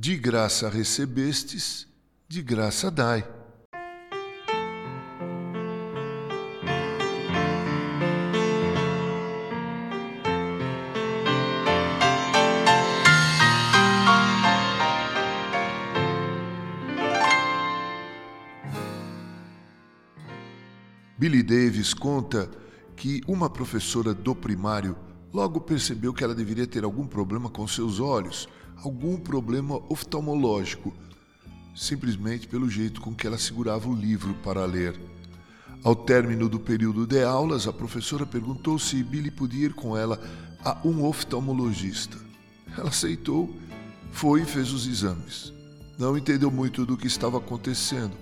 [0.00, 1.84] De graça recebestes,
[2.28, 3.28] de graça dai.
[21.18, 22.48] Billy Davis conta
[22.94, 28.00] que uma professora do primário logo percebeu que ela deveria ter algum problema com seus
[28.00, 28.48] olhos,
[28.82, 30.92] algum problema oftalmológico,
[31.74, 34.98] simplesmente pelo jeito com que ela segurava o livro para ler.
[35.84, 40.20] Ao término do período de aulas, a professora perguntou se Billy podia ir com ela
[40.64, 42.16] a um oftalmologista.
[42.76, 43.54] Ela aceitou,
[44.10, 45.52] foi e fez os exames.
[45.98, 48.12] Não entendeu muito do que estava acontecendo.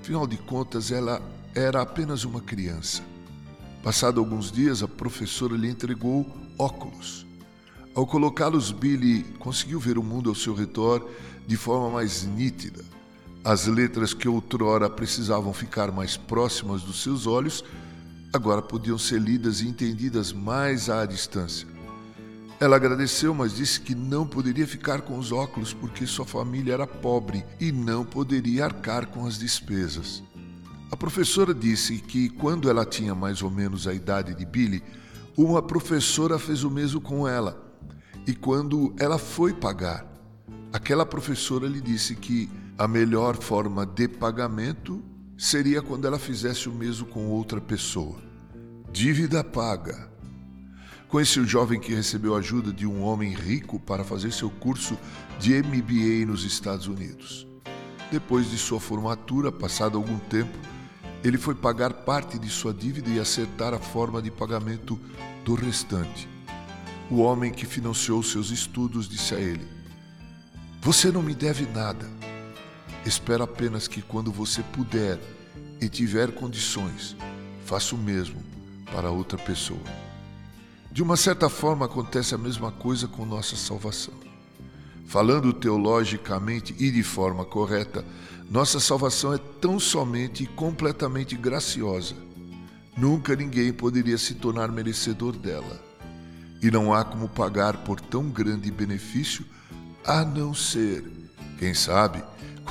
[0.00, 1.20] Afinal de contas, ela
[1.54, 3.02] era apenas uma criança.
[3.84, 6.26] Passado alguns dias, a professora lhe entregou
[6.58, 7.26] óculos.
[7.94, 11.06] Ao colocá-los, Billy conseguiu ver o mundo ao seu redor
[11.46, 12.82] de forma mais nítida.
[13.44, 17.62] As letras que outrora precisavam ficar mais próximas dos seus olhos,
[18.32, 21.68] agora podiam ser lidas e entendidas mais à distância.
[22.58, 26.86] Ela agradeceu, mas disse que não poderia ficar com os óculos porque sua família era
[26.86, 30.22] pobre e não poderia arcar com as despesas.
[30.90, 34.82] A professora disse que quando ela tinha mais ou menos a idade de Billy,
[35.36, 37.60] uma professora fez o mesmo com ela.
[38.26, 40.06] E quando ela foi pagar,
[40.72, 45.02] aquela professora lhe disse que a melhor forma de pagamento
[45.36, 48.22] seria quando ela fizesse o mesmo com outra pessoa.
[48.92, 50.08] Dívida paga.
[51.08, 54.96] Conheci o jovem que recebeu ajuda de um homem rico para fazer seu curso
[55.38, 57.46] de MBA nos Estados Unidos.
[58.10, 60.56] Depois de sua formatura, passado algum tempo,
[61.24, 65.00] ele foi pagar parte de sua dívida e acertar a forma de pagamento
[65.42, 66.28] do restante.
[67.10, 69.66] O homem que financiou seus estudos disse a ele:
[70.82, 72.06] Você não me deve nada.
[73.06, 75.18] Espero apenas que quando você puder
[75.80, 77.16] e tiver condições,
[77.64, 78.42] faça o mesmo
[78.92, 79.80] para outra pessoa.
[80.92, 84.14] De uma certa forma, acontece a mesma coisa com nossa salvação.
[85.06, 88.04] Falando teologicamente e de forma correta,
[88.50, 92.14] nossa salvação é tão somente e completamente graciosa.
[92.96, 95.80] Nunca ninguém poderia se tornar merecedor dela.
[96.62, 99.44] E não há como pagar por tão grande benefício
[100.04, 101.04] a não ser,
[101.58, 102.22] quem sabe,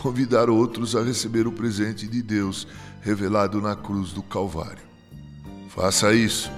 [0.01, 2.67] convidar outros a receber o presente de Deus
[3.01, 4.83] revelado na cruz do Calvário.
[5.69, 6.49] Faça isso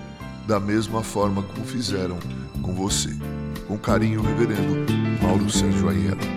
[0.48, 2.20] da mesma forma como fizeram
[2.62, 3.10] com você.
[3.68, 6.35] Com carinho, Reverendo Mauro Sérgio Aiello.